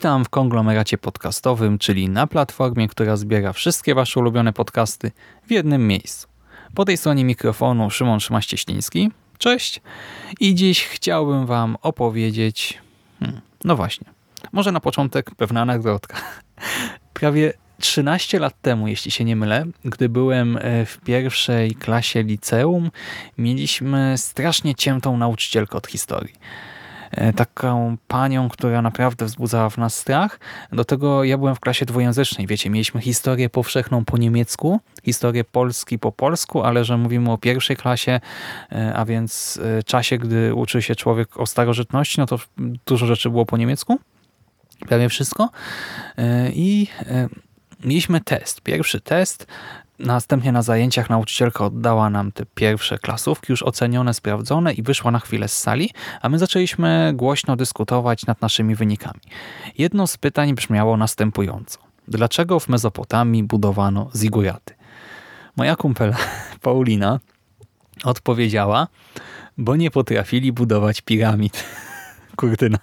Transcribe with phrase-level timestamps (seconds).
[0.00, 5.10] Witam w konglomeracie podcastowym, czyli na platformie, która zbiera wszystkie Wasze ulubione podcasty
[5.46, 6.28] w jednym miejscu.
[6.74, 9.10] Po tej stronie mikrofonu Szymon Szymaś-Cieśliński.
[9.38, 9.80] Cześć.
[10.40, 12.78] I dziś chciałbym Wam opowiedzieć...
[13.18, 14.06] Hmm, no właśnie.
[14.52, 16.16] Może na początek pewna anegdotka.
[17.14, 22.90] Prawie 13 lat temu, jeśli się nie mylę, gdy byłem e, w pierwszej klasie liceum,
[23.38, 26.34] mieliśmy strasznie ciętą nauczycielkę od historii.
[27.10, 30.40] E, taką panią, która naprawdę wzbudzała w nas strach.
[30.72, 32.46] Do tego ja byłem w klasie dwujęzycznej.
[32.46, 37.76] Wiecie, mieliśmy historię powszechną po niemiecku, historię Polski po polsku, ale że mówimy o pierwszej
[37.76, 38.20] klasie,
[38.72, 42.38] e, a więc e, czasie, gdy uczy się człowiek o starożytności, no to
[42.86, 43.98] dużo rzeczy było po niemiecku.
[44.88, 45.50] Prawie wszystko.
[46.52, 46.86] I
[47.84, 48.60] mieliśmy test.
[48.60, 49.46] Pierwszy test
[50.00, 55.18] Następnie na zajęciach nauczycielka oddała nam te pierwsze klasówki, już ocenione, sprawdzone i wyszła na
[55.18, 55.90] chwilę z sali,
[56.22, 59.20] a my zaczęliśmy głośno dyskutować nad naszymi wynikami.
[59.78, 61.78] Jedno z pytań brzmiało następująco.
[62.08, 64.74] Dlaczego w Mezopotamii budowano ziguraty?
[65.56, 66.16] Moja kumpela
[66.62, 67.20] Paulina
[68.04, 68.88] odpowiedziała,
[69.58, 71.64] bo nie potrafili budować piramid.
[72.36, 72.78] Kurtyna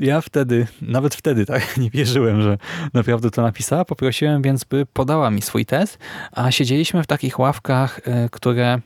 [0.00, 2.58] ja wtedy, nawet wtedy tak nie wierzyłem, że
[2.94, 3.84] naprawdę to napisała.
[3.84, 5.98] Poprosiłem więc, by podała mi swój test,
[6.32, 8.80] a siedzieliśmy w takich ławkach, e, które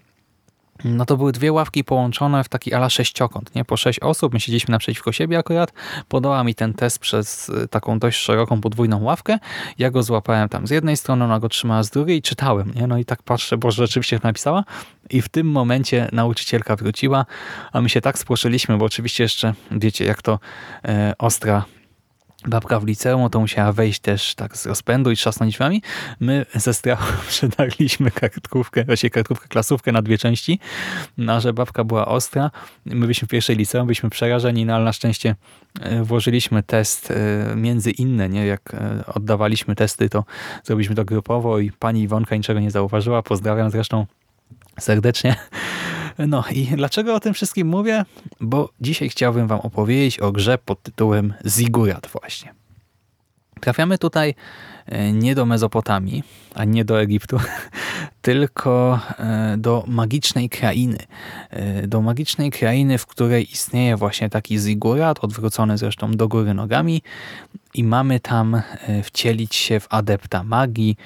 [0.85, 3.65] no to były dwie ławki połączone w taki ala sześciokąt, nie?
[3.65, 5.73] Po sześć osób, my siedzieliśmy naprzeciwko siebie akurat,
[6.09, 9.39] podała mi ten test przez y, taką dość szeroką podwójną ławkę,
[9.79, 12.87] ja go złapałem tam z jednej strony, ona go trzymała z drugiej i czytałem, nie?
[12.87, 14.65] No i tak patrzę, bo rzeczywiście napisała
[15.11, 17.27] i w tym momencie nauczycielka wróciła,
[17.73, 20.39] a my się tak spłoszyliśmy, bo oczywiście jeszcze, wiecie, jak to
[20.85, 21.65] e, ostra
[22.47, 25.83] babka w liceum, to musiała wejść też tak z rozpędu i trzasnąć drzwiami.
[26.21, 30.61] My ze strachu przedarliśmy kartkówkę, właśnie kartkówkę, klasówkę na dwie części,
[31.17, 32.51] no, że babka była ostra.
[32.87, 35.35] My byliśmy w pierwszej liceum, byliśmy przerażeni, no ale na szczęście
[35.81, 38.47] e, włożyliśmy test e, między inne, nie?
[38.47, 40.25] Jak e, oddawaliśmy testy, to
[40.65, 43.23] zrobiliśmy to grupowo i pani Iwonka niczego nie zauważyła.
[43.23, 44.07] Pozdrawiam zresztą
[44.81, 45.37] serdecznie.
[46.19, 48.05] No i dlaczego o tym wszystkim mówię?
[48.41, 52.55] Bo dzisiaj chciałbym wam opowiedzieć o grze pod tytułem Zigurat właśnie.
[53.61, 54.35] Trafiamy tutaj
[54.87, 56.23] e, nie do Mezopotamii,
[56.55, 57.41] a nie do Egiptu,
[58.23, 60.99] tylko e, do magicznej krainy.
[61.51, 67.03] E, do magicznej krainy, w której istnieje właśnie taki zigurat, odwrócony zresztą do góry nogami
[67.75, 68.63] i mamy tam
[69.03, 70.97] wcielić się w adepta magii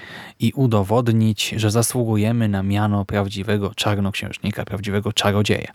[0.40, 5.72] i udowodnić, że zasługujemy na miano prawdziwego czarnoksiężnika, prawdziwego czarodzieja.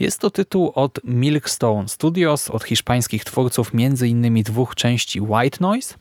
[0.00, 4.42] Jest to tytuł od Milkstone Studios, od hiszpańskich twórców m.in.
[4.42, 5.94] dwóch części White Noise.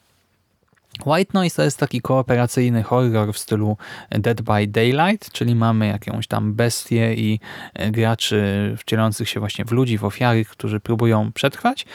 [1.05, 3.77] White Noise to jest taki kooperacyjny horror w stylu
[4.11, 7.39] Dead by Daylight, czyli mamy jakąś tam bestię i
[7.73, 11.85] e, graczy wcielających się właśnie w ludzi, w ofiary, którzy próbują przetrwać.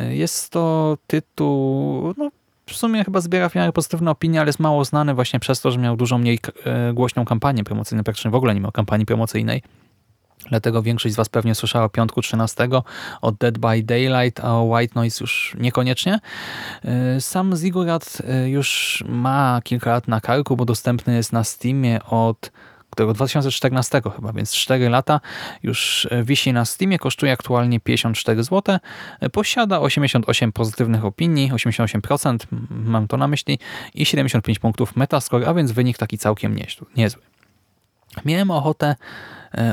[0.00, 2.30] E, jest to tytuł, no
[2.66, 5.70] w sumie chyba zbiera w miarę pozytywne opinie, ale jest mało znany właśnie przez to,
[5.70, 9.62] że miał dużo mniej e, głośną kampanię promocyjną, praktycznie w ogóle nie miał kampanii promocyjnej.
[10.48, 12.68] Dlatego większość z Was pewnie słyszała piątku 13
[13.20, 16.20] od Dead by Daylight, a o White Noise już niekoniecznie.
[17.16, 22.00] Y, sam Zigurat y, już ma kilka lat na karku, bo dostępny jest na Steamie
[22.02, 22.50] od
[22.90, 25.20] którego 2014 chyba, więc 4 lata
[25.62, 28.78] już y, wisi na Steamie, kosztuje aktualnie 54 zł,
[29.32, 32.38] posiada 88 pozytywnych opinii, 88%
[32.70, 33.58] mam to na myśli
[33.94, 36.56] i 75 punktów Metascore, a więc wynik taki całkiem
[36.96, 37.22] niezły.
[38.24, 38.96] Miałem ochotę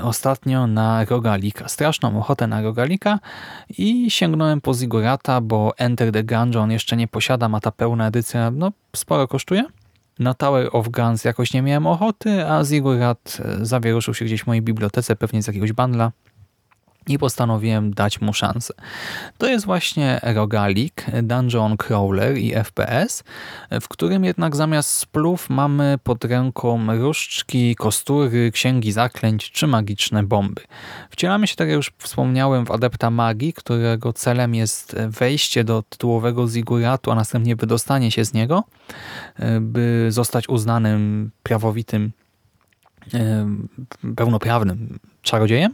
[0.04, 1.68] ostatnio na rogalika.
[1.68, 3.20] Straszną ochotę na rogalika
[3.78, 8.52] i sięgnąłem po Zigurata, bo Enter the Gungeon jeszcze nie posiadam, a ta pełna edycja
[8.52, 9.66] no, sporo kosztuje.
[10.20, 14.48] Na Tower of Guns jakoś nie miałem ochoty, a Zigurat e, zawieruszył się gdzieś w
[14.48, 16.12] mojej bibliotece, pewnie z jakiegoś bandla
[17.08, 18.74] i postanowiłem dać mu szansę.
[19.38, 23.24] To jest właśnie rogalik, dungeon crawler i FPS,
[23.82, 30.62] w którym jednak zamiast splów mamy pod ręką różdżki, kostury, księgi zaklęć czy magiczne bomby.
[31.10, 36.48] Wcielamy się, tak jak już wspomniałem, w adepta magii, którego celem jest wejście do tytułowego
[36.48, 38.64] ziguratu, a następnie wydostanie się z niego,
[39.62, 42.12] by zostać uznanym prawowitym
[44.16, 45.74] pełnoprawnym czarodziejem.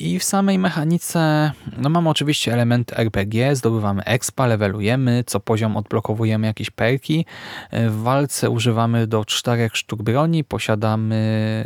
[0.00, 6.46] I w samej mechanice no mamy oczywiście elementy RPG, zdobywamy expa, levelujemy, co poziom odblokowujemy
[6.46, 7.26] jakieś perki.
[7.72, 11.64] W walce używamy do czterech sztuk broni, posiadamy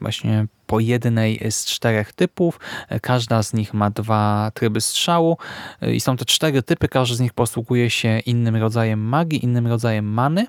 [0.00, 2.60] właśnie po jednej z czterech typów.
[3.02, 5.38] Każda z nich ma dwa tryby strzału
[5.82, 10.12] i są te cztery typy, każdy z nich posługuje się innym rodzajem magii, innym rodzajem
[10.12, 10.46] many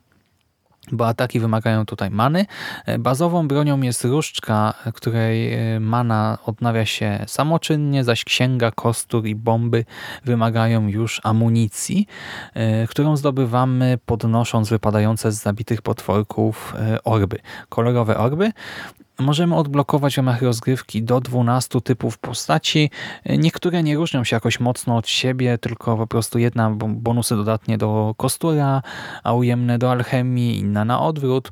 [0.92, 2.46] bo ataki wymagają tutaj many.
[2.86, 9.36] E, Bazową bronią jest różdżka, której e, mana odnawia się samoczynnie, zaś księga, kostur i
[9.36, 9.86] bomby
[10.26, 12.08] wymagają już amunicji,
[12.54, 17.40] e, którą zdobywamy podnosząc wypadające z zabitych potworków e, orby.
[17.70, 18.52] Kolorowe orby.
[19.20, 22.92] Możemy odblokować w ramach rozgrywki do 12 typów postaci.
[23.26, 27.78] Niektóre nie różnią się jakoś mocno od siebie, tylko po prostu jedna bo- bonusy dodatnie
[27.78, 28.82] do kostura,
[29.24, 31.52] a ujemne do alchemii, inna na odwrót.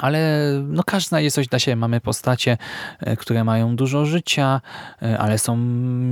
[0.00, 1.76] Ale no każda znajdzie coś dla siebie.
[1.76, 2.58] Mamy postacie,
[3.00, 4.60] e, które mają dużo życia,
[5.02, 5.56] e, ale są,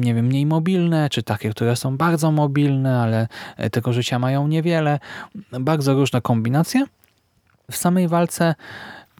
[0.00, 4.48] nie wiem, mniej mobilne, czy takie, które są bardzo mobilne, ale e, tego życia mają
[4.48, 4.98] niewiele.
[5.60, 6.86] Bardzo różne kombinacje.
[7.70, 8.54] W samej walce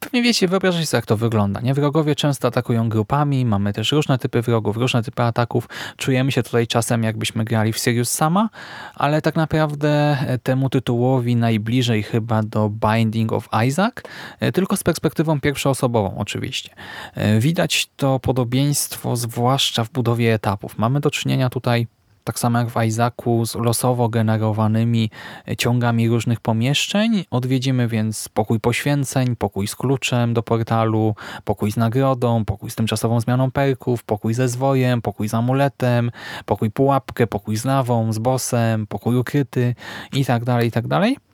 [0.00, 1.60] Pewnie wiecie, wyobrażacie sobie, jak to wygląda.
[1.60, 1.74] Nie?
[1.74, 5.68] Wrogowie często atakują grupami, mamy też różne typy wrogów, różne typy ataków.
[5.96, 8.48] Czujemy się tutaj czasem, jakbyśmy grali w Sirius sama,
[8.94, 9.88] ale tak naprawdę
[10.26, 13.94] e, temu tytułowi najbliżej chyba do Binding of Isaac,
[14.40, 16.70] e, tylko z perspektywą pierwszoosobową oczywiście.
[17.14, 20.78] E, Widać to podobieństwo zwłaszcza w budowie etapów.
[20.78, 21.86] Mamy do czynienia tutaj
[22.24, 25.10] tak samo jak w Isaacu, z losowo generowanymi
[25.58, 27.24] ciągami różnych pomieszczeń.
[27.30, 31.14] Odwiedzimy więc pokój poświęceń, pokój z kluczem do portalu,
[31.44, 36.10] pokój z nagrodą, pokój z tymczasową zmianą perków, pokój ze zwojem, pokój z amuletem,
[36.46, 39.74] pokój pułapkę, pokój z lawą, z bossem, pokój ukryty
[40.12, 41.29] i tak dalej, i tak dalej.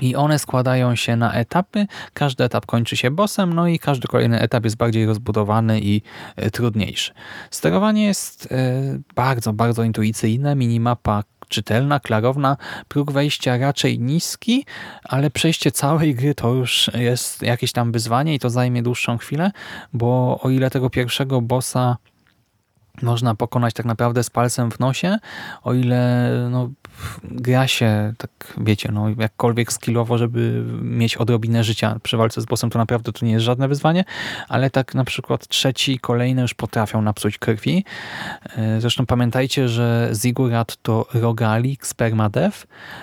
[0.00, 1.86] I one składają się na etapy.
[2.14, 6.02] Każdy etap kończy się bossem, no i każdy kolejny etap jest bardziej rozbudowany i
[6.36, 7.12] e, trudniejszy.
[7.50, 10.54] Sterowanie jest e, bardzo, bardzo intuicyjne.
[10.54, 12.56] Minimapa czytelna, klarowna.
[12.88, 14.66] Próg wejścia raczej niski,
[15.04, 19.50] ale przejście całej gry to już jest jakieś tam wyzwanie i to zajmie dłuższą chwilę,
[19.92, 21.96] bo o ile tego pierwszego bossa
[23.02, 25.18] można pokonać tak naprawdę z palcem w nosie,
[25.62, 26.70] o ile no,
[27.24, 32.70] gra się, tak wiecie, no, jakkolwiek skillowo, żeby mieć odrobinę życia przy walce z bossem,
[32.70, 34.04] to naprawdę to nie jest żadne wyzwanie,
[34.48, 37.84] ale tak na przykład trzeci i kolejne już potrafią napsuć krwi.
[38.56, 41.94] E, Zresztą pamiętajcie, że Zigurat to rogalik z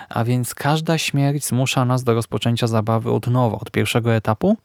[0.08, 4.56] a więc każda śmierć zmusza nas do rozpoczęcia zabawy od nowa, od pierwszego etapu,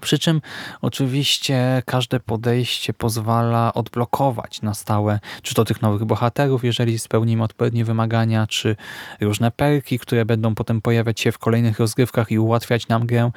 [0.00, 0.40] przy czym
[0.82, 7.84] oczywiście każde podejście pozwala odblokować na stałe, czy to tych nowych bohaterów, jeżeli spełnimy odpowiednie
[7.84, 8.76] wymagania, czy
[9.20, 13.30] różne perki, które będą potem pojawiać się w kolejnych rozgrywkach i ułatwiać nam grę.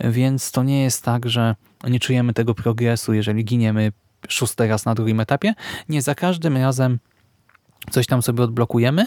[0.00, 1.54] Więc to nie jest tak, że
[1.88, 3.92] nie czujemy tego progresu, jeżeli giniemy
[4.28, 5.54] szósty raz na drugim etapie.
[5.88, 6.98] Nie za każdym razem
[7.90, 9.06] coś tam sobie odblokujemy.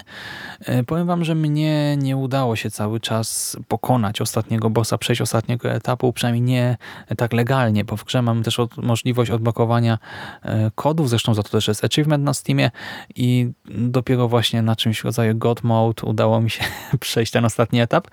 [0.60, 5.72] E, Powiem wam, że mnie nie udało się cały czas pokonać ostatniego bossa, przejść ostatniego
[5.72, 6.78] etapu, przynajmniej nie
[7.18, 10.00] tak legalnie, bo w grze mam też od, możliwość odblokowania
[10.42, 12.72] e, kodów, zresztą za to też jest achievement na Steamie
[13.16, 16.64] i dopiero właśnie na czymś w rodzaju God Mode udało mi się
[17.00, 18.08] przejść ten ostatni etap.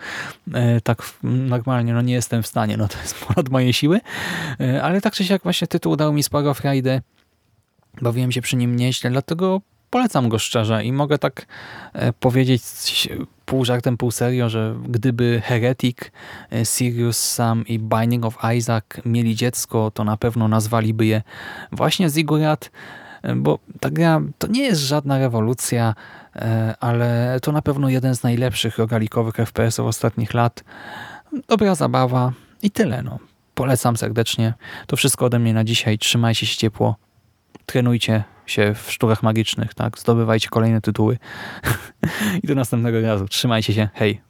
[0.55, 4.01] E, Tak normalnie no nie jestem w stanie, no to jest ponad moje siły,
[4.83, 7.03] ale tak czy siak właśnie tytuł dał mi sporo frajdy.
[8.03, 9.61] Bawiłem się przy nim nieźle, dlatego
[9.91, 11.47] polecam go szczerze i mogę tak
[11.93, 12.63] e, powiedzieć
[13.45, 15.99] pół żartem, pół serio, że gdyby Heretic,
[16.53, 21.23] e, Sirius Sam i Binding of Isaac mieli dziecko, to na pewno nazwaliby je
[21.73, 22.71] właśnie Zigurat,
[23.23, 25.95] e, bo ta gra to nie jest żadna rewolucja,
[26.81, 30.65] ale to na pewno jeden z najlepszych rogalikowych FPS-ów ostatnich lat.
[31.49, 33.03] Dobra zabawa i tyle.
[33.03, 33.19] No.
[33.55, 34.55] Polecam serdecznie.
[34.87, 35.99] To wszystko ode mnie na dzisiaj.
[35.99, 36.97] Trzymajcie się ciepło
[37.67, 39.99] trenujcie się w sztukach magicznych, tak?
[39.99, 41.19] Zdobywajcie kolejne tytuły.
[42.43, 43.29] I do następnego razu.
[43.29, 43.89] Trzymajcie się.
[43.95, 44.30] Hej.